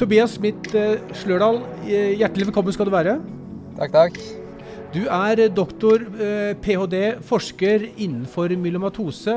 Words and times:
Tobias 0.00 0.30
Smith 0.38 0.72
eh, 0.72 0.96
Slørdal, 1.12 1.60
eh, 1.84 2.16
hjertelig 2.16 2.46
velkommen 2.48 2.72
skal 2.72 2.88
du 2.88 2.94
være. 2.94 3.18
Takk, 3.76 3.92
takk. 3.92 4.39
Du 4.90 5.04
er 5.06 5.38
doktor, 5.54 6.02
eh, 6.18 6.56
ph.d., 6.58 7.20
forsker 7.22 7.84
innenfor 8.02 8.50
myelomatose. 8.58 9.36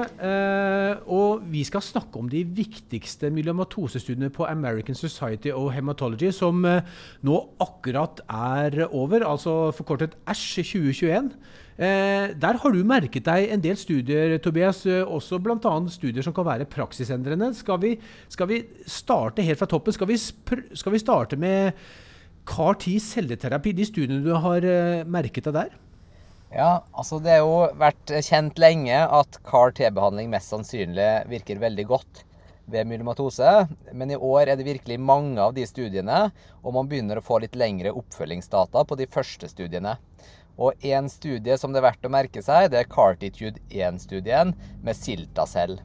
Og 1.14 1.44
vi 1.46 1.62
skal 1.68 1.84
snakke 1.86 2.18
om 2.18 2.30
de 2.30 2.42
viktigste 2.42 3.30
myelomatose-studiene 3.30 4.32
på 4.34 4.48
American 4.50 4.98
Society 4.98 5.52
of 5.54 5.70
Hematology, 5.76 6.32
som 6.34 6.66
nå 6.66 7.36
akkurat 7.62 8.24
er 8.26 8.88
over, 8.90 9.28
altså 9.30 9.70
forkortet 9.78 10.16
ASH 10.26 10.64
2021. 10.74 11.30
Der 11.78 12.58
har 12.64 12.74
du 12.74 12.82
merket 12.86 13.26
deg 13.28 13.54
en 13.54 13.62
del 13.62 13.78
studier, 13.78 14.40
Tobias, 14.42 14.88
også 14.90 15.38
bl.a. 15.38 15.76
studier 15.94 16.26
som 16.26 16.34
kan 16.34 16.50
være 16.50 16.66
praksisendrende. 16.66 17.52
Skal 17.54 17.78
vi, 17.82 17.94
skal 18.28 18.50
vi 18.50 18.64
starte 18.90 19.46
helt 19.46 19.62
fra 19.62 19.70
toppen? 19.70 19.94
Skal 19.94 20.10
vi, 20.10 20.18
skal 20.18 20.98
vi 20.98 21.02
starte 21.02 21.38
med 21.38 21.78
CAR-10 22.50 23.00
celleterapi, 23.04 23.74
de 23.76 23.88
studiene 23.88 24.24
du 24.26 24.34
har 24.36 24.66
uh, 24.66 25.06
merket 25.08 25.48
deg 25.50 25.58
der? 25.58 25.80
Ja, 26.54 26.84
altså 26.94 27.18
det 27.24 27.34
har 27.34 27.42
jo 27.42 27.80
vært 27.82 28.12
kjent 28.28 28.60
lenge 28.62 29.00
at 29.02 29.40
CAR-T-behandling 29.48 30.30
mest 30.30 30.52
sannsynlig 30.54 31.10
virker 31.32 31.62
veldig 31.62 31.86
godt 31.90 32.22
ved 32.70 32.88
myelomatose. 32.88 33.68
Men 33.92 34.14
i 34.14 34.20
år 34.20 34.52
er 34.52 34.60
det 34.60 34.68
virkelig 34.68 35.00
mange 35.02 35.42
av 35.42 35.56
de 35.58 35.66
studiene, 35.68 36.28
og 36.62 36.76
man 36.78 36.90
begynner 36.92 37.20
å 37.20 37.26
få 37.26 37.42
litt 37.44 37.58
lengre 37.60 37.96
oppfølgingsdata 37.98 38.86
på 38.86 39.00
de 39.00 39.10
første 39.10 39.50
studiene. 39.50 39.98
Og 40.62 40.86
én 40.86 41.10
studie 41.10 41.58
som 41.58 41.74
det 41.74 41.82
er 41.82 41.88
verdt 41.88 42.06
å 42.06 42.14
merke 42.14 42.44
seg, 42.46 42.70
det 42.70 42.84
er 42.84 42.92
CARTitude 42.92 43.62
1-studien 43.74 44.54
med 44.86 44.98
Siltacell. 45.00 45.80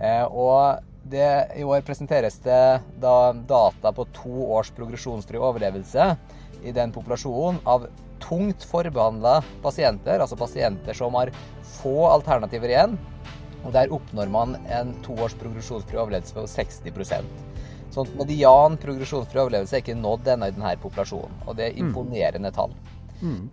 Eh, 0.00 0.24
og 0.26 0.82
det, 1.10 1.30
I 1.56 1.64
år 1.66 1.82
presenteres 1.86 2.38
det 2.44 2.62
da 3.02 3.32
data 3.32 3.92
på 3.92 4.06
to 4.16 4.46
års 4.56 4.70
progresjonsfri 4.76 5.40
overlevelse 5.40 6.12
i 6.64 6.72
den 6.76 6.92
populasjonen 6.94 7.60
av 7.68 7.88
tungt 8.20 8.64
forbehandla 8.68 9.40
pasienter, 9.64 10.20
altså 10.20 10.38
pasienter 10.38 10.96
som 10.96 11.16
har 11.18 11.32
få 11.80 11.96
alternativer 12.10 12.72
igjen. 12.72 12.98
Og 13.64 13.72
Der 13.76 13.92
oppnår 13.92 14.30
man 14.32 14.56
en 14.72 14.94
to 15.04 15.16
års 15.20 15.36
progresjonsfri 15.36 15.98
overlevelse 16.00 16.36
på 16.36 16.46
60% 16.48 17.50
Sånn 17.90 18.10
Median 18.14 18.76
progresjonsfri 18.78 19.40
overlevelse 19.42 19.76
er 19.76 19.82
ikke 19.82 19.98
nådd 19.98 20.28
ennå 20.30 20.46
i 20.46 20.54
denne 20.54 20.76
populasjonen. 20.78 21.40
Og 21.48 21.56
det 21.58 21.66
er 21.66 21.72
mm. 21.74 21.88
imponerende 21.88 22.52
tall. 22.54 22.74
Mm. 23.20 23.50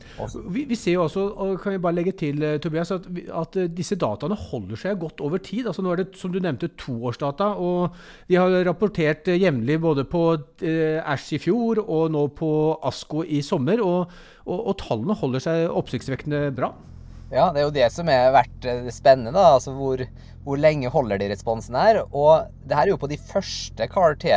Vi, 0.54 0.64
vi, 0.70 0.78
ser 0.80 0.96
jo 0.96 1.04
også, 1.06 1.24
og 1.36 1.58
kan 1.62 1.76
vi 1.76 1.82
bare 1.84 1.98
legge 1.98 2.14
til, 2.18 2.40
eh, 2.44 2.58
Tobias, 2.64 2.92
at, 2.96 3.08
at, 3.42 3.58
eh, 3.60 3.70
disse 3.72 3.98
dataene 4.00 4.38
holder 4.40 4.80
seg 4.80 5.00
godt 5.02 5.22
over 5.26 5.42
tid. 5.44 5.68
Altså 5.68 5.84
Nå 5.84 5.94
er 5.94 6.04
det 6.04 6.08
som 6.20 6.32
du 6.32 6.40
nevnte, 6.44 6.72
toårsdata. 6.80 7.50
og 7.58 7.96
de 8.30 8.40
har 8.40 8.56
rapportert 8.68 9.28
eh, 9.28 9.40
jevnlig 9.42 9.80
både 9.84 10.08
på 10.08 10.24
eh, 10.64 11.02
Ash 11.04 11.36
i 11.36 11.42
fjor 11.42 11.84
og 11.84 12.12
nå 12.16 12.28
på 12.38 12.52
ASKO 12.88 13.24
i 13.24 13.42
sommer. 13.46 13.84
Og, 13.84 14.14
og, 14.48 14.60
og 14.60 14.78
tallene 14.84 15.18
holder 15.18 15.44
seg 15.44 15.68
oppsiktsvekkende 15.68 16.48
bra. 16.56 16.72
Ja, 17.28 17.50
det 17.52 17.60
er 17.60 17.66
jo 17.68 17.76
det 17.76 17.90
som 17.92 18.08
har 18.08 18.32
vært 18.32 18.70
spennende. 18.96 19.36
da, 19.36 19.58
altså 19.58 19.74
hvor, 19.76 20.00
hvor 20.46 20.60
lenge 20.60 20.92
holder 20.94 21.20
de 21.20 21.34
responsen 21.34 21.76
her. 21.76 22.06
Og 22.16 22.48
det 22.64 22.78
her 22.78 22.88
er 22.88 22.96
jo 22.96 23.02
på 23.02 23.12
de 23.12 23.20
første 23.20 23.90
CAR-T 23.92 24.32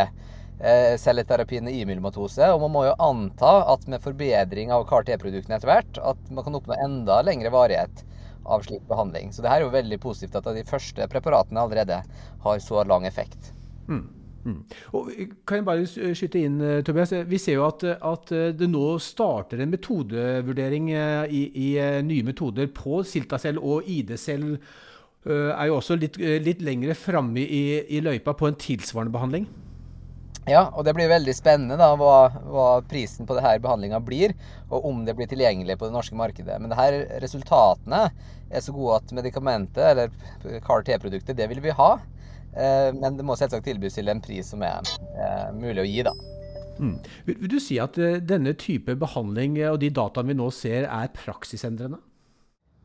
Eh, 0.60 0.98
celleterapiene 1.00 1.72
i 1.72 1.86
myelomatose. 1.88 2.44
Og 2.52 2.60
man 2.66 2.72
må 2.74 2.84
jo 2.84 2.96
anta 3.00 3.52
at 3.72 3.86
med 3.88 4.02
forbedring 4.04 4.72
av 4.74 4.84
CAR-T-produktene 4.90 5.56
etter 5.56 5.70
hvert, 5.70 6.00
at 6.12 6.26
man 6.28 6.44
kan 6.44 6.58
oppnå 6.58 6.76
enda 6.84 7.22
lengre 7.24 7.52
varighet 7.54 8.02
av 8.44 8.66
slik 8.66 8.82
behandling. 8.88 9.32
Så 9.32 9.40
det 9.40 9.48
her 9.48 9.62
er 9.62 9.68
jo 9.68 9.72
veldig 9.72 9.98
positivt 10.02 10.36
at 10.36 10.50
de 10.52 10.64
første 10.68 11.06
preparatene 11.08 11.62
allerede 11.64 12.02
har 12.44 12.60
så 12.60 12.84
lang 12.84 13.06
effekt. 13.08 13.54
Mm. 13.88 14.02
Mm. 14.44 14.58
Og 14.96 15.08
kan 15.48 15.60
jeg 15.60 15.66
bare 15.70 16.12
skyte 16.16 16.44
inn, 16.44 16.60
eh, 16.60 16.82
Tobias? 16.84 17.14
Vi 17.28 17.40
ser 17.40 17.56
jo 17.56 17.64
at, 17.64 17.86
at 17.96 18.34
det 18.60 18.68
nå 18.68 18.84
starter 19.00 19.64
en 19.64 19.72
metodevurdering 19.72 20.92
eh, 20.92 21.34
i, 21.40 21.42
i 21.56 21.70
nye 22.04 22.28
metoder 22.28 22.68
på 22.76 23.00
Siltacell 23.08 23.56
og 23.56 23.88
ID-cell. 23.88 24.52
Er 25.24 25.66
jo 25.68 25.80
også 25.80 25.96
litt, 26.00 26.16
litt 26.16 26.62
lengre 26.64 26.94
framme 26.96 27.40
i, 27.44 27.64
i 27.92 28.04
løypa 28.04 28.36
på 28.36 28.48
en 28.48 28.60
tilsvarende 28.60 29.12
behandling? 29.12 29.48
Ja, 30.50 30.64
og 30.74 30.82
det 30.86 30.94
blir 30.96 31.10
veldig 31.10 31.34
spennende 31.36 31.76
da, 31.78 31.92
hva, 31.98 32.30
hva 32.50 32.68
prisen 32.90 33.28
på 33.28 33.36
denne 33.36 33.52
behandlinga 33.62 34.00
blir, 34.02 34.34
og 34.70 34.88
om 34.88 35.04
det 35.06 35.14
blir 35.18 35.28
tilgjengelig 35.30 35.76
på 35.78 35.86
det 35.86 35.94
norske 35.94 36.18
markedet. 36.18 36.56
Men 36.58 36.72
det 36.72 36.78
her 36.80 36.96
resultatene 37.22 38.08
er 38.50 38.64
så 38.64 38.74
gode 38.74 38.98
at 38.98 39.14
medikamentet, 39.14 39.84
eller 39.92 40.60
CAR-T-produktet, 40.66 41.36
det 41.38 41.46
vil 41.52 41.62
vi 41.62 41.76
ha. 41.78 41.92
Eh, 42.50 42.90
men 42.96 43.18
det 43.18 43.26
må 43.26 43.38
selvsagt 43.38 43.68
tilbys 43.68 43.98
til 44.00 44.10
en 44.10 44.22
pris 44.24 44.50
som 44.50 44.64
er 44.66 44.82
eh, 45.14 45.48
mulig 45.54 45.84
å 45.84 45.88
gi, 45.88 46.02
da. 46.08 46.14
Mm. 46.80 46.96
Vil, 47.28 47.48
du 47.52 47.58
si 47.62 47.78
at 47.82 47.98
eh, 48.00 48.18
denne 48.24 48.56
type 48.58 48.96
behandling 48.98 49.60
og 49.70 49.78
de 49.82 49.92
dataene 49.94 50.32
vi 50.32 50.38
nå 50.40 50.50
ser, 50.54 50.88
er 50.88 51.12
praksisendrende? 51.14 52.00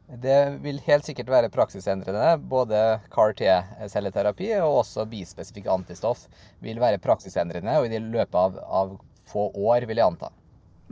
Det 0.05 0.59
vil 0.61 0.77
helt 0.85 1.07
sikkert 1.07 1.31
være 1.33 1.49
praksisendrende. 1.53 2.35
Både 2.49 2.81
CAR-T-celleterapi 3.13 4.51
og 4.59 4.83
også 4.83 5.07
bispesifikk 5.09 5.67
antistoff 5.73 6.27
vil 6.63 6.79
være 6.81 7.01
praksisendrende 7.01 7.79
og 7.79 7.89
i 7.89 7.99
løpet 7.99 8.37
av, 8.37 8.59
av 8.61 8.95
få 9.25 9.49
år, 9.49 9.87
vil 9.89 10.01
jeg 10.01 10.13
anta. 10.13 10.29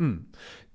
Mm. 0.01 0.17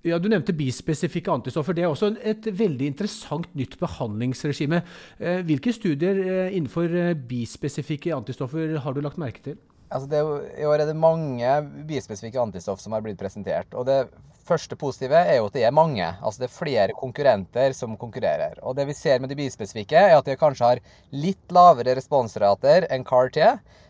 Ja, 0.07 0.19
Du 0.23 0.29
nevnte 0.31 0.55
bispesifikke 0.55 1.33
antistoffer. 1.35 1.75
Det 1.75 1.83
er 1.83 1.91
også 1.91 2.13
et 2.23 2.47
veldig 2.47 2.87
interessant 2.93 3.49
nytt 3.59 3.75
behandlingsregime. 3.81 4.85
Eh, 5.19 5.41
hvilke 5.49 5.75
studier 5.75 6.21
eh, 6.23 6.55
innenfor 6.55 6.95
eh, 6.95 7.17
bispesifikke 7.19 8.15
antistoffer 8.15 8.79
har 8.85 8.95
du 8.95 9.03
lagt 9.03 9.19
merke 9.19 9.43
til? 9.43 9.59
Altså 9.89 10.09
det, 10.11 10.23
I 10.61 10.67
år 10.69 10.83
er 10.83 10.91
det 10.91 10.97
mange 11.01 11.53
bispesifikke 11.89 12.41
antistoff 12.43 12.81
som 12.83 12.93
har 12.93 13.05
blitt 13.05 13.21
presentert. 13.21 13.73
og 13.75 13.87
Det 13.89 14.03
første 14.49 14.77
positive 14.81 15.17
er 15.17 15.39
jo 15.39 15.49
at 15.49 15.57
det 15.57 15.65
er 15.69 15.75
mange. 15.75 16.05
Altså 16.05 16.43
det 16.43 16.49
er 16.49 16.57
flere 16.57 16.97
konkurrenter 16.97 17.75
som 17.77 17.97
konkurrerer. 18.01 18.61
Og 18.63 18.77
det 18.77 18.89
vi 18.89 18.97
ser 18.97 19.21
med 19.21 19.33
de 19.33 19.39
bispesifikke, 19.39 19.97
er 19.97 20.17
at 20.17 20.29
de 20.29 20.37
kanskje 20.41 20.73
har 20.73 20.83
litt 21.13 21.55
lavere 21.55 21.97
responsrater 21.99 22.89
enn 22.93 23.07
CAR-T. 23.09 23.41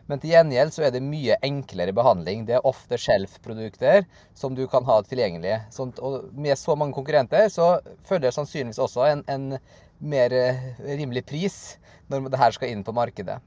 Men 0.09 0.23
til 0.23 0.33
gjengjeld 0.33 0.73
så 0.73 0.87
er 0.87 0.95
det 0.95 1.05
mye 1.05 1.37
enklere 1.45 1.93
behandling. 1.95 2.47
Det 2.49 2.57
er 2.57 2.69
ofte 2.69 2.97
shelf-produkter 2.99 4.07
som 4.39 4.55
du 4.57 4.65
kan 4.71 4.87
ha 4.89 5.03
tilgjengelig. 5.05 5.59
Sånt, 5.75 6.01
og 6.01 6.31
med 6.33 6.57
så 6.59 6.79
mange 6.79 6.97
konkurrenter 6.97 7.51
så 7.53 7.75
følger 8.09 8.33
sannsynligvis 8.35 8.81
også 8.87 9.05
en, 9.11 9.27
en 9.29 9.51
mer 9.99 10.33
eh, 10.33 10.67
rimelig 10.85 11.25
pris 11.29 11.57
når 12.09 12.29
det 12.33 12.41
her 12.41 12.55
skal 12.55 12.73
inn 12.73 12.85
på 12.87 12.95
markedet. 12.97 13.39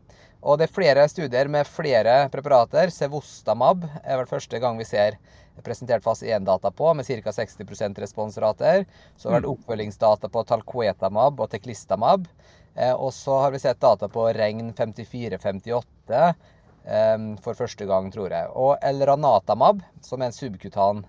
Og 0.41 0.57
det 0.57 0.67
er 0.67 0.73
flere 0.73 1.05
studier 1.09 1.49
med 1.53 1.69
flere 1.69 2.25
preparater. 2.33 2.89
Sevostamab 2.93 3.85
er 4.01 4.17
vel 4.17 4.29
første 4.29 4.57
gang 4.61 4.79
vi 4.79 4.87
ser 4.89 5.19
presentert 5.61 6.01
fase 6.01 6.25
1-data 6.25 6.71
på, 6.73 6.87
med 6.97 7.05
ca. 7.05 7.33
60% 7.35 8.01
responsrater. 8.01 8.87
Så 9.15 9.29
har 9.29 9.35
det 9.35 9.41
vært 9.41 9.49
mm. 9.49 9.51
oppfølgingsdata 9.53 10.31
på 10.33 10.43
Talquetamab 10.49 11.43
og 11.43 11.51
Teklistamab. 11.51 12.25
Eh, 12.73 12.93
og 12.93 13.13
så 13.13 13.37
har 13.43 13.53
vi 13.53 13.61
sett 13.61 13.81
data 13.83 14.09
på 14.09 14.25
Regn 14.33 14.73
5458 14.73 16.23
eh, 16.25 17.27
for 17.45 17.61
første 17.61 17.85
gang, 17.85 18.09
tror 18.13 18.33
jeg. 18.33 18.49
Og 18.57 18.73
Elranatamab, 18.81 19.85
som 20.01 20.21
er 20.23 20.31
en 20.31 20.39
subkutan 20.39 21.05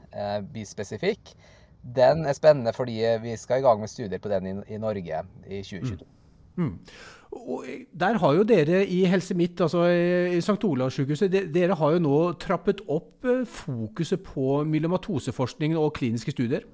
bispesifikk, 0.52 1.32
den 1.82 2.26
er 2.26 2.36
spennende 2.38 2.72
fordi 2.76 3.00
vi 3.22 3.36
skal 3.36 3.60
i 3.60 3.64
gang 3.66 3.80
med 3.80 3.90
studier 3.90 4.22
på 4.22 4.30
den 4.32 4.46
i, 4.46 4.54
i 4.74 4.78
Norge 4.78 5.24
i 5.46 5.62
2022. 5.62 6.06
Mm. 6.56 6.64
Mm. 6.64 6.78
Og 7.32 7.64
der 7.96 8.18
har 8.20 8.34
jo 8.36 8.44
dere 8.44 8.82
i 8.84 9.04
Helse 9.08 9.34
Midt, 9.34 9.60
altså 9.64 9.86
i 9.88 10.40
St. 10.44 10.58
Olavs 10.68 10.98
sykehuset, 10.98 11.32
dere 11.54 11.78
har 11.80 11.94
jo 11.94 12.02
nå 12.04 12.18
trappet 12.42 12.82
opp 12.92 13.24
eh, 13.24 13.46
fokuset 13.48 14.20
på 14.26 14.60
myelomatoseforskning 14.68 15.78
og 15.80 15.94
kliniske 15.96 16.34
studier? 16.34 16.66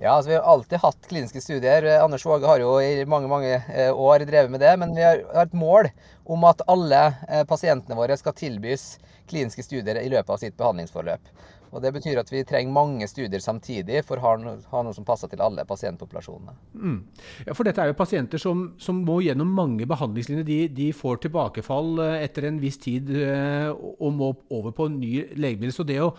Ja, 0.00 0.16
altså 0.16 0.30
Vi 0.30 0.34
har 0.34 0.48
alltid 0.48 0.80
hatt 0.82 1.08
kliniske 1.08 1.40
studier. 1.44 1.84
Anders 2.02 2.24
Våge 2.26 2.48
har 2.48 2.58
jo 2.58 2.72
i 2.82 3.04
mange 3.06 3.28
mange 3.30 3.52
eh, 3.54 3.92
år 3.92 4.24
drevet 4.26 4.50
med 4.50 4.64
det. 4.64 4.72
Men 4.80 4.96
vi 4.96 5.04
har 5.04 5.20
et 5.44 5.54
mål 5.54 5.92
om 6.24 6.48
at 6.48 6.64
alle 6.72 7.02
eh, 7.28 7.44
pasientene 7.46 7.94
våre 7.94 8.16
skal 8.18 8.34
tilbys 8.34 8.96
kliniske 9.30 9.62
studier 9.62 10.00
i 10.00 10.08
løpet 10.10 10.32
av 10.32 10.40
sitt 10.42 10.56
behandlingsforløp. 10.58 11.30
Og 11.72 11.80
Det 11.80 11.92
betyr 11.94 12.20
at 12.20 12.28
vi 12.28 12.42
trenger 12.44 12.74
mange 12.74 13.06
studier 13.08 13.40
samtidig 13.40 14.02
for 14.04 14.20
å 14.20 14.34
ha 14.34 14.82
noe, 14.84 14.92
som 14.92 15.06
passer 15.08 15.30
til 15.32 15.40
alle 15.40 15.64
pasientpopulasjonene. 15.68 16.54
Mm. 16.76 16.98
Ja, 17.46 17.56
For 17.56 17.64
dette 17.64 17.80
er 17.80 17.92
jo 17.92 17.96
pasienter 17.96 18.40
som, 18.42 18.66
som 18.76 19.00
må 19.06 19.22
gjennom 19.24 19.48
mange 19.56 19.88
behandlingslinjer. 19.88 20.44
De, 20.44 20.60
de, 20.68 20.90
får 20.92 21.24
tilbakefall 21.24 21.96
eh, 22.04 22.18
etter 22.26 22.50
en 22.50 22.60
viss 22.60 22.76
tid 22.82 23.08
eh, 23.16 23.70
og 23.72 24.12
må 24.18 24.34
over 24.52 24.76
på 24.76 24.90
ny 24.92 25.14
legemiddel. 25.32 25.72
Så 25.72 25.88
det 25.88 26.00
å 26.04 26.12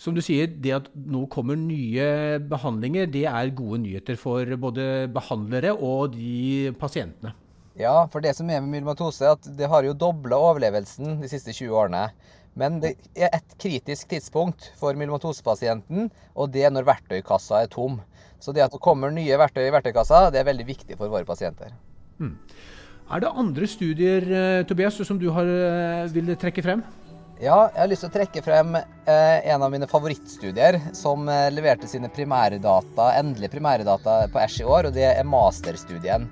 som 0.00 0.14
du 0.16 0.22
sier, 0.24 0.48
det 0.48 0.70
at 0.72 0.86
nå 1.12 1.26
kommer 1.28 1.58
nye 1.60 2.38
behandlinger, 2.48 3.10
det 3.12 3.26
er 3.28 3.50
gode 3.52 3.82
nyheter 3.82 4.16
for 4.16 4.48
både 4.56 5.10
behandlere 5.12 5.74
og 5.76 6.14
de 6.14 6.72
pasientene. 6.80 7.34
Ja, 7.80 8.06
for 8.12 8.24
det 8.24 8.32
som 8.36 8.48
er 8.48 8.62
med 8.64 8.72
myelomatose, 8.72 9.26
er 9.26 9.36
at 9.36 9.48
det 9.56 9.68
har 9.68 9.84
jo 9.84 9.96
dobla 9.96 10.38
overlevelsen 10.40 11.20
de 11.20 11.28
siste 11.30 11.52
20 11.52 11.76
årene. 11.82 12.06
Men 12.58 12.80
det 12.82 12.96
er 13.14 13.30
et 13.32 13.54
kritisk 13.60 14.10
tidspunkt 14.10 14.72
for 14.80 14.96
myelomatosepasienten, 14.98 16.10
og 16.34 16.50
det 16.54 16.66
er 16.66 16.74
når 16.74 16.88
verktøykassa 16.88 17.62
er 17.62 17.70
tom. 17.70 18.00
Så 18.42 18.54
det 18.56 18.64
at 18.64 18.74
det 18.74 18.82
kommer 18.82 19.12
nye 19.14 19.38
verktøy 19.38 19.66
i 19.68 19.72
verktøykassa, 19.74 20.28
det 20.34 20.40
er 20.40 20.48
veldig 20.48 20.66
viktig 20.66 20.98
for 20.98 21.12
våre 21.12 21.28
pasienter. 21.28 21.72
Mm. 22.20 22.34
Er 23.10 23.22
det 23.22 23.30
andre 23.42 23.66
studier 23.66 24.26
eh, 24.30 24.64
Tobias, 24.68 24.98
som 25.06 25.18
du 25.18 25.30
har, 25.34 25.48
eh, 25.48 26.10
vil 26.14 26.30
trekke 26.38 26.62
frem? 26.62 26.82
Ja, 27.40 27.70
jeg 27.72 27.80
har 27.80 27.88
lyst 27.90 28.04
til 28.04 28.10
å 28.10 28.14
trekke 28.14 28.42
frem 28.44 28.76
eh, 28.76 29.48
en 29.50 29.64
av 29.64 29.72
mine 29.72 29.88
favorittstudier 29.90 30.76
som 30.94 31.24
leverte 31.54 31.88
sine 31.88 32.10
primærdata, 32.12 33.08
endelige 33.16 33.54
primærdata 33.56 34.26
på 34.30 34.42
Æsj 34.42 34.60
i 34.62 34.68
år, 34.68 34.90
og 34.90 34.98
det 34.98 35.08
er 35.08 35.26
masterstudien. 35.26 36.28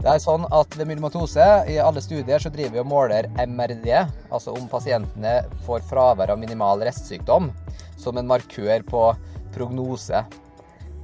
Det 0.00 0.08
er 0.12 0.22
sånn 0.22 0.44
at 0.54 0.76
Ved 0.76 0.88
myelomatose 0.90 1.46
i 1.72 1.78
alle 1.82 2.02
studier 2.04 2.42
så 2.42 2.52
driver 2.52 2.76
vi 2.76 2.82
og 2.82 2.90
måler 2.90 3.28
MRD, 3.42 3.88
altså 4.30 4.54
om 4.54 4.68
pasientene 4.70 5.38
får 5.66 5.86
fravær 5.90 6.34
av 6.34 6.40
minimal 6.40 6.84
restsykdom, 6.86 7.48
som 7.98 8.20
en 8.20 8.28
markør 8.28 8.84
på 8.86 9.06
prognose. 9.56 10.20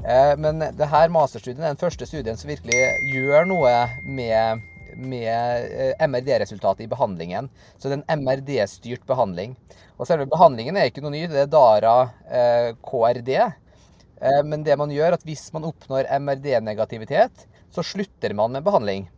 Eh, 0.03 0.35
men 0.39 0.61
det 0.77 0.91
her 0.93 1.15
masterstudien 1.15 1.65
er 1.65 1.73
den 1.73 1.81
første 1.81 2.07
studien 2.07 2.39
som 2.39 2.53
virkelig 2.53 2.85
gjør 3.15 3.49
noe 3.49 3.75
med 4.05 4.69
med 4.97 5.73
eh, 5.73 6.09
MRD-resultatet 6.09 6.85
i 6.85 6.91
behandlingen. 6.91 7.49
Så 7.79 7.89
det 7.89 7.97
er 7.97 8.03
en 8.03 8.25
MRD-styrt 8.25 9.07
behandling. 9.09 9.55
Og 9.99 10.09
selve 10.09 10.29
behandlingen 10.31 10.77
er 10.77 10.91
ikke 10.91 11.05
noe 11.05 11.15
ny, 11.15 11.27
det 11.31 11.45
er 11.45 11.53
DARA 11.53 11.97
eh, 12.29 12.69
KRD. 12.85 13.33
Eh, 13.41 14.43
men 14.49 14.65
det 14.67 14.77
man 14.81 14.93
gjør, 14.93 15.17
at 15.17 15.27
hvis 15.27 15.49
man 15.55 15.67
oppnår 15.69 16.11
MRD-negativitet, 16.21 17.47
så 17.73 17.85
slutter 17.87 18.37
man 18.37 18.55
med 18.55 18.65
behandling. 18.67 19.09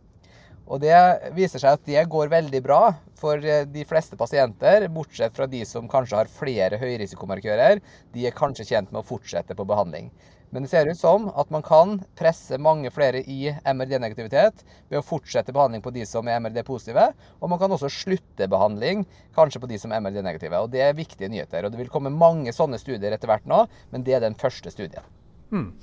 Og 0.65 0.81
det 0.81 0.95
viser 1.35 1.61
seg 1.61 1.77
at 1.77 1.83
det 1.85 2.07
går 2.09 2.31
veldig 2.31 2.61
bra 2.65 2.79
for 3.19 3.41
de 3.41 3.83
fleste 3.85 4.17
pasienter, 4.17 4.87
bortsett 4.89 5.35
fra 5.35 5.45
de 5.49 5.61
som 5.67 5.89
kanskje 5.89 6.17
har 6.17 6.31
flere 6.31 6.79
høyrisikomarkører. 6.81 7.83
De 8.15 8.25
er 8.25 8.33
kanskje 8.35 8.65
tjent 8.71 8.89
med 8.89 9.03
å 9.03 9.05
fortsette 9.05 9.57
på 9.57 9.67
behandling. 9.69 10.09
Men 10.53 10.63
det 10.63 10.69
ser 10.71 10.87
ut 10.87 10.97
som 10.97 11.25
at 11.35 11.49
man 11.51 11.63
kan 11.65 11.97
presse 12.17 12.57
mange 12.61 12.89
flere 12.93 13.19
i 13.27 13.49
MRD-negativitet 13.65 14.61
ved 14.87 14.99
å 15.01 15.05
fortsette 15.05 15.53
behandling 15.53 15.83
på 15.85 15.93
de 15.93 16.05
som 16.07 16.29
er 16.29 16.39
MRD-positive, 16.39 17.09
og 17.41 17.51
man 17.51 17.59
kan 17.61 17.73
også 17.75 17.91
slutte 17.91 18.47
behandling 18.49 19.03
kanskje 19.35 19.61
på 19.61 19.69
de 19.69 19.79
som 19.81 19.93
er 19.93 20.01
MRD-negative. 20.05 20.61
Og 20.63 20.71
Det 20.71 20.81
er 20.85 20.97
viktige 20.97 21.29
nyheter. 21.29 21.65
og 21.65 21.71
Det 21.71 21.81
vil 21.83 21.91
komme 21.91 22.13
mange 22.13 22.53
sånne 22.55 22.79
studier 22.79 23.11
etter 23.11 23.27
hvert 23.27 23.45
nå, 23.45 23.65
men 23.91 24.03
det 24.03 24.15
er 24.15 24.23
den 24.23 24.37
første 24.39 24.71
studien. 24.71 25.03
Hmm. 25.51 25.73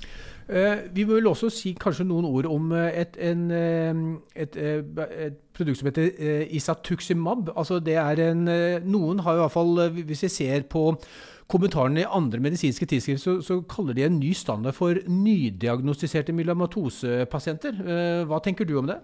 Uh, 0.49 0.83
vi 0.95 1.03
vil 1.07 1.27
også 1.27 1.49
si 1.53 1.75
kanskje 1.79 2.05
noen 2.07 2.25
ord 2.27 2.47
om 2.51 2.71
eh, 2.75 3.01
et, 3.01 3.19
en, 3.23 3.43
eh, 3.51 3.99
et, 4.35 4.57
et 4.57 5.37
produkt 5.55 5.79
som 5.79 5.87
heter 5.87 6.47
Isatuximab. 6.51 7.53
Altså 7.55 7.79
det 7.79 7.95
er 7.95 8.23
en, 8.29 8.43
noen 8.83 9.21
har 9.23 9.37
i 9.37 9.43
hvert 9.43 9.55
fall, 9.55 9.87
hvis 10.03 10.25
vi 10.25 10.33
ser 10.33 10.67
på 10.67 10.91
kommentarene 11.51 12.03
i 12.03 12.09
andre 12.09 12.41
medisinske 12.43 12.87
tidsskrift 12.89 13.23
så, 13.23 13.37
så, 13.43 13.59
kaller 13.69 13.97
de 13.97 14.05
en 14.07 14.19
ny 14.19 14.31
standard 14.37 14.75
for 14.77 14.97
nydiagnostiserte 15.07 16.35
myelomatosepasienter. 16.35 17.81
Eh, 17.83 18.21
hva 18.29 18.39
tenker 18.43 18.67
du 18.67 18.77
om 18.79 18.89
det? 18.89 18.99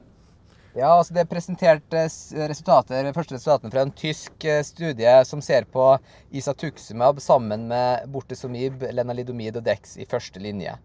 Ja, 0.78 0.92
altså 0.94 1.16
Det 1.16 1.24
er 1.24 1.30
presentert 1.30 1.96
eh, 1.98 2.10
resultater, 2.50 3.08
første 3.16 3.34
resultatene 3.34 3.74
fra 3.74 3.82
en 3.88 3.94
tysk 3.98 4.46
eh, 4.46 4.62
studie 4.62 5.16
som 5.26 5.42
ser 5.42 5.66
på 5.66 5.86
isatuximab 6.30 7.18
sammen 7.26 7.66
med 7.72 8.06
bortezomib, 8.14 8.86
lenalidomid 8.94 9.58
og 9.58 9.66
dex 9.66 9.98
i 9.98 10.06
første 10.10 10.42
linje 10.44 10.76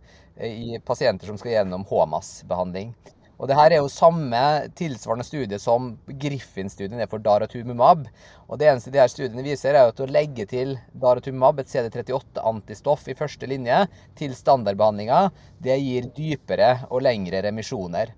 i 0.40 0.80
pasienter 0.82 1.28
som 1.28 1.36
skal 1.38 1.52
gjennom 1.52 1.84
HMAS-behandling. 1.86 2.94
Og 3.34 3.50
det 3.50 3.58
her 3.58 3.74
er 3.74 3.82
jo 3.82 3.90
samme 3.90 4.40
tilsvarende 4.78 5.26
studie 5.26 5.58
som 5.60 5.92
Griffin-studien 6.06 7.02
er 7.02 7.10
for 7.10 7.22
daratumumab. 7.22 8.06
Og 8.48 8.60
det 8.60 8.70
eneste 8.70 8.92
de 8.94 9.02
her 9.02 9.10
studiene 9.10 9.44
viser, 9.44 9.74
er 9.74 9.90
at 9.90 10.00
å 10.00 10.08
legge 10.08 10.46
til 10.50 10.76
daratumumab, 11.02 11.60
et 11.60 11.70
CD38-antistoff 11.70 13.08
i 13.10 13.16
første 13.18 13.50
linje, 13.50 13.82
til 14.18 14.34
standardbehandlinga, 14.38 15.26
det 15.66 15.80
gir 15.82 16.08
dypere 16.16 16.70
og 16.88 17.04
lengre 17.04 17.42
remisjoner. 17.44 18.14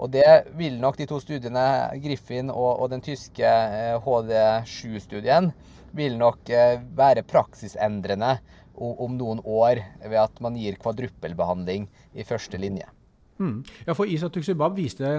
Og 0.00 0.08
det 0.14 0.26
vil 0.56 0.78
nok 0.80 0.96
de 0.96 1.06
to 1.08 1.18
studiene, 1.20 1.64
Griffin 2.00 2.48
og, 2.52 2.80
og 2.80 2.88
den 2.92 3.04
tyske 3.04 3.50
HD7-studien, 4.06 5.50
eh, 5.50 5.76
vil 5.96 6.16
nok 6.16 6.48
eh, 6.54 6.78
være 6.96 7.26
praksisendrende 7.28 8.38
om, 8.80 9.16
noen 9.18 9.42
år 9.44 9.82
ved 10.06 10.16
at 10.22 10.40
man 10.40 10.56
gir 10.56 10.78
kvadruppelbehandling 10.80 11.88
i 12.16 12.24
første 12.24 12.56
linje. 12.60 12.86
Mm. 13.40 13.62
Ja, 13.86 13.94
for 13.96 14.08
Isatuxibab 14.08 14.74
viste 14.76 15.10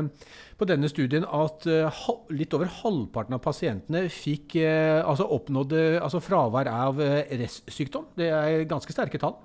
på 0.57 0.65
denne 0.69 0.89
studien 0.91 1.25
at 1.25 1.65
uh, 1.65 2.01
litt 2.29 2.53
over 2.53 2.69
halvparten 2.69 3.33
av 3.33 3.41
pasientene 3.41 4.03
fikk 4.13 4.59
uh, 4.61 5.01
altså 5.01 5.25
oppnådde 5.37 5.81
altså 5.97 6.21
fravær 6.21 6.69
av 6.69 7.01
uh, 7.01 7.21
restsykdom. 7.41 8.11
Det 8.17 8.29
er 8.29 8.67
ganske 8.69 8.93
sterke 8.93 9.21
tall. 9.21 9.39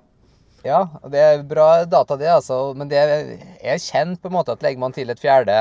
Ja, 0.67 0.81
det 1.07 1.21
er 1.23 1.43
bra 1.47 1.67
data, 1.87 2.17
det. 2.19 2.29
altså. 2.33 2.59
Men 2.77 2.91
det 2.91 2.99
er 2.99 3.81
kjent 3.81 4.19
på 4.21 4.31
en 4.31 4.35
måte 4.35 4.55
at 4.55 4.65
legger 4.65 4.83
man 4.83 4.95
til 4.95 5.13
et 5.13 5.21
fjerde 5.21 5.55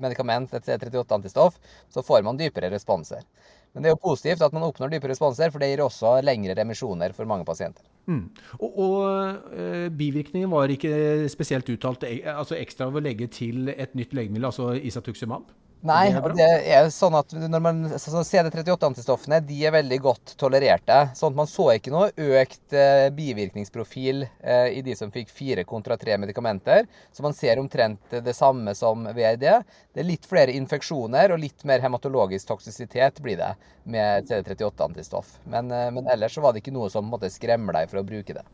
medikament, 0.00 0.54
et 0.56 0.68
C38-antistoff, 0.68 1.60
så 1.92 2.04
får 2.06 2.24
man 2.26 2.40
dypere 2.40 2.72
responser. 2.72 3.26
Men 3.70 3.84
det 3.84 3.90
er 3.90 3.94
jo 3.94 4.02
positivt 4.02 4.42
at 4.42 4.54
man 4.54 4.64
oppnår 4.66 4.90
dypere 4.90 5.12
responser, 5.12 5.52
for 5.52 5.62
det 5.62 5.70
gir 5.70 5.82
også 5.84 6.16
lengre 6.26 6.56
remisjoner 6.58 7.14
for 7.14 7.28
mange 7.30 7.46
pasienter. 7.46 7.84
Mm. 8.10 8.24
Og, 8.58 8.78
og 8.82 9.52
øh, 9.54 9.86
bivirkningen 9.94 10.50
var 10.50 10.72
ikke 10.74 11.28
spesielt 11.30 11.70
uttalt 11.70 12.06
altså 12.08 12.58
ekstra 12.58 12.88
ved 12.90 13.02
å 13.02 13.06
legge 13.06 13.30
til 13.30 13.70
et 13.70 13.94
nytt 13.98 14.16
legemiddel, 14.16 14.48
altså 14.50 14.72
Isatuximab? 14.74 15.52
Nei, 15.80 16.10
det 16.12 16.44
er, 16.44 16.58
det 16.60 16.72
er 16.76 16.88
sånn 16.92 17.14
at 17.16 17.30
når 17.32 17.60
man, 17.64 17.78
så 17.96 18.20
CD38-antistoffene 18.20 19.38
de 19.48 19.62
er 19.64 19.72
veldig 19.72 19.98
godt 20.04 20.34
tolererte. 20.40 20.98
sånn 21.16 21.32
at 21.32 21.38
Man 21.38 21.48
så 21.48 21.70
ikke 21.72 21.92
noe 21.94 22.10
økt 22.12 22.74
eh, 22.76 23.06
bivirkningsprofil 23.16 24.26
eh, 24.26 24.66
i 24.76 24.82
de 24.84 24.96
som 24.98 25.12
fikk 25.14 25.32
fire 25.32 25.64
kontra 25.64 25.96
tre 25.96 26.18
medikamenter. 26.20 26.84
Så 27.16 27.24
man 27.24 27.36
ser 27.36 27.62
omtrent 27.62 28.12
det 28.12 28.36
samme 28.36 28.74
som 28.76 29.08
VRD. 29.08 29.46
Det 29.94 30.04
er 30.04 30.08
litt 30.10 30.28
flere 30.28 30.52
infeksjoner 30.58 31.32
og 31.32 31.40
litt 31.40 31.64
mer 31.64 31.80
hematologisk 31.80 32.52
toksisitet 32.52 33.22
blir 33.24 33.40
det 33.40 33.54
med 33.88 34.28
CD38-antistoff. 34.28 35.38
Men, 35.48 35.72
eh, 35.72 35.88
men, 35.96 36.12
ellers 36.12 36.36
så 36.36 36.44
var 36.44 36.52
det 36.52 36.60
ikke 36.60 36.76
noe 36.76 36.92
som 36.92 37.08
måtte 37.08 37.32
skremme 37.32 37.72
deg 37.78 37.88
for 37.88 38.02
å 38.02 38.04
bruke 38.04 38.36
det. 38.36 38.44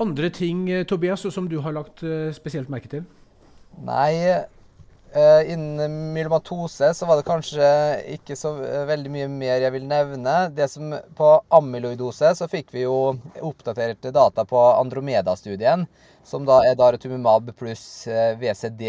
Andre 0.00 0.32
ting 0.32 0.64
Tobias, 0.88 1.28
som 1.36 1.52
du 1.52 1.60
har 1.62 1.76
lagt 1.76 2.00
spesielt 2.34 2.72
merke 2.72 2.88
til? 2.90 3.04
Nei, 3.84 4.40
innen 5.46 6.12
myelomatose 6.14 6.88
så 6.94 7.06
var 7.06 7.20
det 7.20 7.26
kanskje 7.28 7.66
ikke 8.16 8.34
så 8.38 8.50
uh, 8.58 8.80
veldig 8.88 9.12
mye 9.14 9.28
mer 9.30 9.62
jeg 9.62 9.74
vil 9.76 9.86
nevne. 9.86 10.32
Det 10.54 10.66
som 10.72 10.94
På 11.14 11.36
amyloidose 11.54 12.32
så 12.34 12.48
fikk 12.50 12.74
vi 12.74 12.82
jo 12.82 12.96
oppdaterte 13.38 14.10
data 14.14 14.46
på 14.48 14.58
Andromeda-studien, 14.72 15.86
som 16.26 16.48
da 16.48 16.58
er 16.66 16.74
daratumumab 16.80 17.52
pluss 17.58 18.08
eh, 18.08 18.34
VCD 18.40 18.82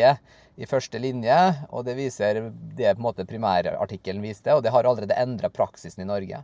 i 0.55 0.67
første 0.69 0.99
linje. 1.03 1.37
og 1.69 1.85
Det 1.85 1.97
viser 1.99 2.41
det 2.49 2.95
på 2.95 2.99
en 2.99 3.05
måte 3.05 3.27
primærartikkelen 3.29 4.23
viste, 4.23 4.55
og 4.55 4.63
det 4.63 4.73
har 4.73 4.87
allerede 4.87 5.17
endra 5.19 5.51
praksisen 5.53 6.05
i 6.05 6.09
Norge. 6.09 6.41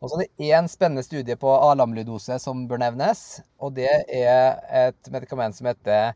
Og 0.00 0.08
så 0.08 0.16
er 0.16 0.24
det 0.24 0.48
én 0.48 0.68
spennende 0.70 1.04
studie 1.04 1.36
på 1.36 1.50
alamlydose 1.60 2.38
som 2.40 2.64
bør 2.68 2.80
nevnes. 2.86 3.42
og 3.60 3.74
Det 3.76 3.90
er 4.08 4.60
et 4.86 5.10
medikament 5.12 5.56
som 5.56 5.68
heter 5.68 6.14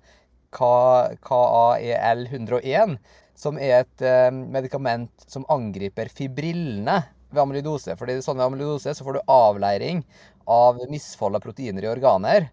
KAEL101, 0.54 2.98
som 3.34 3.58
er 3.58 3.82
et 3.82 4.02
eh, 4.06 4.30
medikament 4.30 5.10
som 5.26 5.42
angriper 5.50 6.06
fibrillene 6.12 7.02
ved 7.34 7.42
amylidose. 7.42 7.96
Fordi 7.98 8.22
sånn 8.22 8.38
ved 8.38 8.46
amylidose 8.46 8.94
så 8.94 9.04
får 9.06 9.14
du 9.16 9.30
avleiring 9.30 10.04
av 10.50 10.78
misfold 10.90 11.36
av 11.36 11.42
proteiner 11.44 11.84
i 11.84 11.90
organer. 11.90 12.48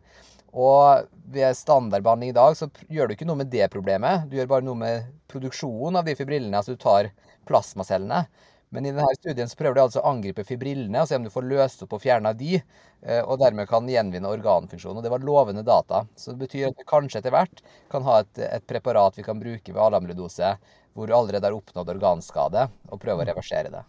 Og 0.51 1.07
ved 1.31 1.55
standardbehandling 1.55 2.29
i 2.33 2.35
dag 2.35 2.57
så 2.59 2.67
gjør 2.91 3.07
du 3.07 3.13
ikke 3.15 3.27
noe 3.29 3.39
med 3.39 3.51
det 3.53 3.69
problemet. 3.71 4.25
Du 4.27 4.35
gjør 4.35 4.49
bare 4.51 4.67
noe 4.67 4.79
med 4.79 4.95
produksjonen 5.31 6.01
av 6.01 6.07
de 6.07 6.17
fibrillene, 6.19 6.57
altså 6.57 6.75
du 6.75 6.81
tar 6.81 7.03
plasmacellene. 7.47 8.25
Men 8.71 8.87
i 8.87 8.91
denne 8.93 9.15
studien 9.17 9.49
så 9.51 9.57
prøver 9.59 9.75
de 9.75 9.83
altså 9.83 9.99
å 9.99 10.11
angripe 10.13 10.45
fibrillene 10.47 11.01
og 11.03 11.09
se 11.09 11.17
om 11.19 11.25
du 11.25 11.31
får 11.33 11.47
løst 11.49 11.81
opp 11.83 11.97
og 11.97 12.03
fjerna 12.03 12.31
de, 12.37 12.61
eh, 13.03 13.19
og 13.19 13.41
dermed 13.41 13.67
kan 13.67 13.89
gjenvinne 13.89 14.31
organfunksjonen. 14.31 15.01
Og 15.01 15.03
det 15.03 15.11
var 15.11 15.25
lovende 15.27 15.63
data. 15.67 16.05
Så 16.15 16.31
det 16.31 16.45
betyr 16.45 16.69
at 16.69 16.79
vi 16.79 16.87
kanskje 16.87 17.19
etter 17.19 17.35
hvert 17.35 17.59
kan 17.91 18.05
ha 18.07 18.21
et, 18.23 18.31
et 18.47 18.67
preparat 18.67 19.19
vi 19.19 19.25
kan 19.27 19.41
bruke 19.41 19.75
ved 19.75 19.81
alamlydose 19.83 20.53
hvor 20.95 21.07
du 21.07 21.15
allerede 21.15 21.47
har 21.47 21.55
oppnådd 21.55 21.91
organskade, 21.93 22.65
og 22.91 22.99
prøve 22.99 23.23
å 23.23 23.27
reversere 23.27 23.71
det. 23.71 23.83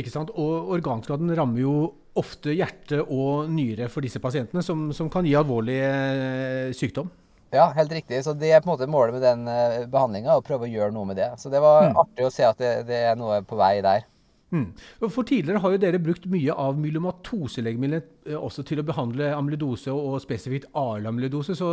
Ikke 0.00 0.12
sant? 0.12 0.30
Og 0.38 0.70
organskaden 0.76 1.32
rammer 1.36 1.64
jo 1.64 1.74
ofte 2.20 2.54
hjerte 2.54 3.00
og 3.02 3.50
nyre 3.52 3.88
for 3.92 4.04
disse 4.04 4.20
pasientene, 4.22 4.62
som, 4.64 4.88
som 4.96 5.10
kan 5.12 5.26
gi 5.26 5.34
alvorlig 5.38 5.80
eh, 5.84 6.70
sykdom. 6.76 7.10
Ja, 7.50 7.72
helt 7.74 7.92
riktig. 7.92 8.22
Så 8.24 8.34
det 8.38 8.52
er 8.52 8.62
på 8.62 8.70
en 8.70 8.76
måte 8.76 8.90
målet 8.90 9.16
med 9.16 9.24
den 9.26 9.48
uh, 9.50 9.82
behandlinga, 9.90 10.38
å 10.38 10.44
prøve 10.46 10.68
å 10.68 10.70
gjøre 10.70 10.94
noe 10.94 11.08
med 11.10 11.18
det. 11.18 11.32
Så 11.42 11.50
det 11.50 11.62
var 11.62 11.90
mm. 11.90 12.00
artig 12.04 12.26
å 12.26 12.32
se 12.32 12.46
at 12.46 12.62
det, 12.62 12.72
det, 12.90 13.02
er 13.10 13.18
noe 13.18 13.40
på 13.46 13.58
vei 13.58 13.76
der. 13.84 14.06
Mm. 14.50 14.72
For 15.04 15.22
Tidligere 15.26 15.62
har 15.62 15.74
jo 15.74 15.78
dere 15.82 16.00
brukt 16.02 16.24
mye 16.30 16.54
av 16.58 16.78
myelomatoselegemiddel 16.82 18.00
eh, 18.00 18.34
også 18.34 18.64
til 18.66 18.82
å 18.82 18.86
behandle 18.86 19.30
amyloidose, 19.34 19.94
og 19.94 20.18
spesifikt 20.22 20.66
AL-amyloidose. 20.78 21.54
Så, 21.58 21.70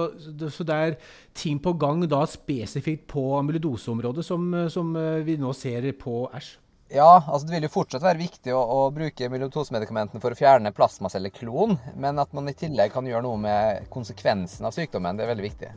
så, 0.50 0.68
det 0.68 0.78
er 0.78 0.98
ting 1.38 1.62
på 1.62 1.74
gang 1.82 2.06
da 2.10 2.22
spesifikt 2.30 3.08
på 3.10 3.32
amyloidoseområdet 3.40 4.26
som, 4.26 4.50
som 4.74 4.94
eh, 4.98 5.26
vi 5.26 5.40
nå 5.42 5.54
ser 5.58 5.90
på 5.98 6.26
Æsj? 6.38 6.56
Ja, 6.94 7.20
altså 7.20 7.48
det 7.48 7.58
vil 7.58 7.68
jo 7.68 7.74
fortsatt 7.74 8.06
være 8.06 8.22
viktig 8.22 8.54
å, 8.56 8.62
å 8.62 8.80
bruke 8.96 9.28
myelomatosemedikamentene 9.28 10.24
for 10.24 10.32
å 10.32 10.40
fjerne 10.40 10.72
plasmacellekloen, 10.76 11.76
men 12.00 12.24
at 12.24 12.32
man 12.38 12.48
i 12.48 12.56
tillegg 12.56 12.94
kan 12.94 13.08
gjøre 13.08 13.26
noe 13.26 13.40
med 13.44 13.90
konsekvensen 13.94 14.68
av 14.68 14.76
sykdommen, 14.76 15.20
det 15.20 15.26
er 15.26 15.34
veldig 15.34 15.48
viktig. 15.50 15.74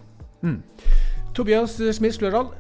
Mm. 0.46 0.60
Tobias 1.34 1.74
Smith 1.96 2.16
Slørdal, 2.16 2.52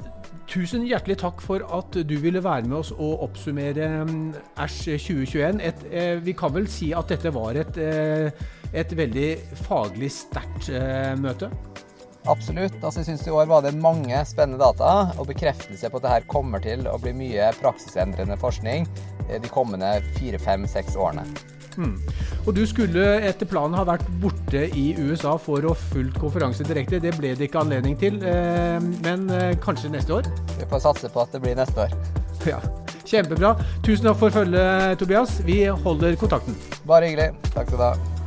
Tusen 0.50 0.82
hjertelig 0.82 1.20
takk 1.20 1.42
for 1.44 1.62
at 1.76 1.94
du 1.94 2.16
ville 2.18 2.40
være 2.42 2.66
med 2.66 2.80
oss 2.80 2.88
og 2.90 3.22
oppsummere 3.28 3.86
mm, 4.08 4.32
Æsj 4.58 4.96
2021. 4.98 5.60
Et, 5.62 5.84
eh, 5.94 6.16
vi 6.24 6.34
kan 6.34 6.50
vel 6.54 6.66
si 6.70 6.88
at 6.96 7.12
dette 7.12 7.30
var 7.34 7.54
et, 7.60 7.78
eh, 7.78 8.32
et 8.74 8.96
veldig 8.98 9.28
faglig 9.68 10.10
sterkt 10.10 10.72
eh, 10.74 11.14
møte? 11.22 11.52
Absolutt. 12.28 12.74
altså 12.84 13.00
jeg 13.00 13.06
synes 13.06 13.26
I 13.26 13.32
år 13.32 13.46
var 13.48 13.62
det 13.64 13.72
mange 13.80 14.18
spennende 14.28 14.60
data 14.60 15.14
og 15.18 15.30
bekreftelse 15.30 15.88
på 15.88 16.00
at 16.00 16.04
det 16.04 16.12
her 16.12 16.26
kommer 16.28 16.60
til 16.60 16.84
å 16.90 16.98
bli 17.00 17.14
mye 17.16 17.48
praksisendrende 17.62 18.36
forskning 18.40 18.84
de 19.30 19.48
kommende 19.48 20.00
fire, 20.18 20.38
fem, 20.42 20.66
seks 20.68 20.98
årene. 20.98 21.24
Mm. 21.78 21.94
Og 22.46 22.54
du 22.56 22.64
skulle 22.68 23.04
etter 23.28 23.48
planen 23.48 23.78
ha 23.78 23.86
vært 23.88 24.06
borte 24.22 24.66
i 24.76 24.90
USA 24.98 25.36
for 25.40 25.64
å 25.64 25.76
fulgt 25.92 26.18
konferanse 26.20 26.66
direkte. 26.66 27.00
Det 27.02 27.14
ble 27.16 27.32
det 27.38 27.48
ikke 27.48 27.62
anledning 27.62 27.96
til, 28.00 28.18
eh, 28.26 28.78
men 29.06 29.28
eh, 29.30 29.56
kanskje 29.62 29.92
neste 29.94 30.18
år? 30.18 30.30
Vi 30.58 30.68
får 30.70 30.84
satse 30.88 31.12
på 31.12 31.22
at 31.22 31.36
det 31.36 31.44
blir 31.44 31.58
neste 31.58 31.86
år. 31.88 31.98
Ja, 32.48 32.56
Kjempebra. 33.04 33.50
Tusen 33.84 34.06
takk 34.06 34.16
for 34.22 34.32
følget, 34.32 34.96
Tobias. 35.02 35.40
Vi 35.44 35.64
holder 35.68 36.16
kontakten. 36.20 36.56
Bare 36.88 37.10
hyggelig. 37.10 37.34
Takk 37.50 37.68
skal 37.68 37.76
du 37.76 37.84
ha. 37.90 38.19